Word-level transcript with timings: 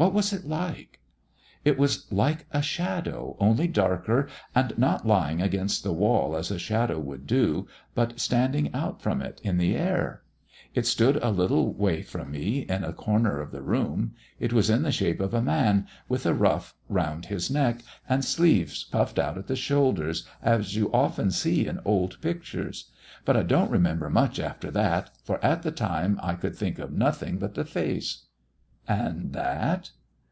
"What 0.00 0.14
was 0.14 0.32
it 0.32 0.46
like?" 0.48 0.98
"It 1.62 1.76
was 1.78 2.10
like 2.10 2.46
a 2.52 2.62
shadow, 2.62 3.36
only 3.38 3.68
darker, 3.68 4.28
and 4.54 4.72
not 4.78 5.06
lying 5.06 5.42
against 5.42 5.82
the 5.84 5.92
wall 5.92 6.34
as 6.36 6.50
a 6.50 6.58
shadow 6.58 6.98
would 6.98 7.26
do, 7.26 7.68
but 7.94 8.18
standing 8.18 8.72
out 8.74 9.02
from 9.02 9.20
it 9.20 9.42
in 9.44 9.58
the 9.58 9.76
air. 9.76 10.22
It 10.74 10.86
stood 10.86 11.16
a 11.22 11.28
little 11.30 11.74
way 11.74 12.00
from 12.00 12.30
me 12.30 12.60
in 12.60 12.82
a 12.82 12.94
corner 12.94 13.42
of 13.42 13.50
the 13.50 13.60
room. 13.60 14.14
It 14.38 14.54
was 14.54 14.70
in 14.70 14.84
the 14.84 14.90
shape 14.92 15.20
of 15.20 15.34
a 15.34 15.42
man, 15.42 15.86
with 16.08 16.24
a 16.24 16.32
ruff 16.32 16.74
round 16.88 17.26
his 17.26 17.50
neck, 17.50 17.80
and 18.08 18.24
sleeves 18.24 18.84
puffed 18.84 19.18
out 19.18 19.36
at 19.36 19.48
the 19.48 19.56
shoulders, 19.56 20.26
as 20.42 20.76
you 20.76 20.90
often 20.94 21.30
see 21.30 21.66
in 21.66 21.78
old 21.84 22.18
pictures; 22.22 22.90
but 23.26 23.36
I 23.36 23.42
don't 23.42 23.70
remember 23.70 24.08
much 24.08 24.38
about 24.38 24.62
that, 24.62 25.10
for 25.24 25.44
at 25.44 25.60
the 25.62 25.72
time 25.72 26.18
I 26.22 26.36
could 26.36 26.56
think 26.56 26.78
of 26.78 26.90
nothing 26.90 27.36
but 27.36 27.54
the 27.54 27.66
face." 27.66 28.24
"And 28.88 29.32
that 29.34 29.92